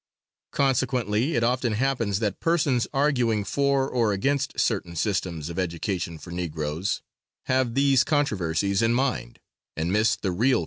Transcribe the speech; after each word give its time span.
Consequently 0.51 1.35
it 1.35 1.43
often 1.43 1.73
happens 1.73 2.17
that 2.17 2.39
persons 2.39 2.87
arguing 2.91 3.43
for 3.43 3.87
or 3.87 4.13
against 4.13 4.59
certain 4.59 4.95
systems 4.95 5.47
of 5.47 5.59
education 5.59 6.17
for 6.17 6.31
Negroes, 6.31 7.03
have 7.43 7.75
these 7.75 8.03
controversies 8.03 8.81
in 8.81 8.95
mind 8.95 9.39
and 9.77 9.93
miss 9.93 10.15
the 10.15 10.31
real 10.31 10.39
question 10.45 10.49
at 10.49 10.49
issue. 10.49 10.59